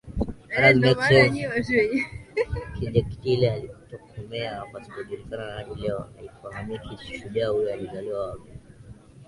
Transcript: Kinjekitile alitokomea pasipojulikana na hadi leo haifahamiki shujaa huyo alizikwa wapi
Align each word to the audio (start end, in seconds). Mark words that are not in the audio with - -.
Kinjekitile 2.73 3.51
alitokomea 3.53 4.65
pasipojulikana 4.73 5.45
na 5.47 5.53
hadi 5.53 5.75
leo 5.81 6.09
haifahamiki 6.15 7.17
shujaa 7.19 7.47
huyo 7.49 7.73
alizikwa 7.73 8.27
wapi 8.27 8.51